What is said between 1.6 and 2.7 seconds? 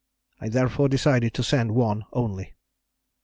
one only.